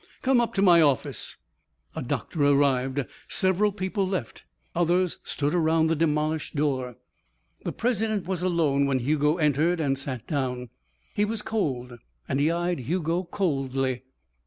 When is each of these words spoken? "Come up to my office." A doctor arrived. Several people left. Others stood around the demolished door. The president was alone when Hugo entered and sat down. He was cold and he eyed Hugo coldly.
"Come 0.23 0.41
up 0.41 0.55
to 0.55 0.63
my 0.63 0.81
office." 0.81 1.37
A 1.95 2.01
doctor 2.01 2.43
arrived. 2.43 3.05
Several 3.27 3.71
people 3.71 4.07
left. 4.07 4.45
Others 4.75 5.19
stood 5.23 5.53
around 5.53 5.91
the 5.91 5.95
demolished 5.95 6.55
door. 6.55 6.95
The 7.65 7.71
president 7.71 8.25
was 8.25 8.41
alone 8.41 8.87
when 8.87 8.97
Hugo 8.97 9.37
entered 9.37 9.79
and 9.79 9.99
sat 9.99 10.25
down. 10.25 10.69
He 11.13 11.23
was 11.23 11.43
cold 11.43 11.99
and 12.27 12.39
he 12.39 12.49
eyed 12.49 12.79
Hugo 12.79 13.25
coldly. 13.25 14.01